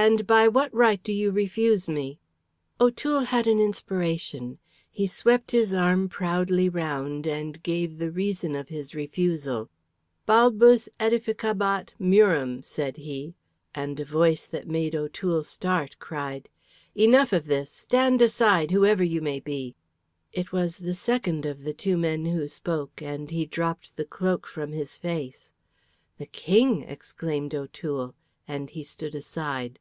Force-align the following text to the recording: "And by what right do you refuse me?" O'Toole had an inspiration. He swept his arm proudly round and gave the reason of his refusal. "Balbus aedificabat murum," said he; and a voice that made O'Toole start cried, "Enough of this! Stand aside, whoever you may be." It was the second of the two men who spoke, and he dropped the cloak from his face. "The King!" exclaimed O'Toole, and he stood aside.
"And 0.00 0.28
by 0.28 0.46
what 0.46 0.72
right 0.72 1.02
do 1.02 1.12
you 1.12 1.32
refuse 1.32 1.88
me?" 1.88 2.20
O'Toole 2.80 3.24
had 3.24 3.48
an 3.48 3.58
inspiration. 3.58 4.58
He 4.88 5.08
swept 5.08 5.50
his 5.50 5.74
arm 5.74 6.08
proudly 6.08 6.68
round 6.68 7.26
and 7.26 7.60
gave 7.64 7.98
the 7.98 8.12
reason 8.12 8.54
of 8.54 8.68
his 8.68 8.94
refusal. 8.94 9.68
"Balbus 10.24 10.88
aedificabat 11.00 11.94
murum," 12.00 12.64
said 12.64 12.98
he; 12.98 13.34
and 13.74 13.98
a 13.98 14.04
voice 14.04 14.46
that 14.46 14.68
made 14.68 14.94
O'Toole 14.94 15.42
start 15.42 15.96
cried, 15.98 16.48
"Enough 16.94 17.32
of 17.32 17.46
this! 17.46 17.72
Stand 17.72 18.22
aside, 18.22 18.70
whoever 18.70 19.02
you 19.02 19.20
may 19.20 19.40
be." 19.40 19.74
It 20.32 20.52
was 20.52 20.78
the 20.78 20.94
second 20.94 21.44
of 21.44 21.64
the 21.64 21.74
two 21.74 21.98
men 21.98 22.24
who 22.24 22.46
spoke, 22.46 23.02
and 23.02 23.32
he 23.32 23.46
dropped 23.46 23.96
the 23.96 24.04
cloak 24.06 24.46
from 24.46 24.70
his 24.70 24.96
face. 24.96 25.50
"The 26.18 26.26
King!" 26.26 26.82
exclaimed 26.82 27.52
O'Toole, 27.52 28.14
and 28.46 28.70
he 28.70 28.84
stood 28.84 29.16
aside. 29.16 29.80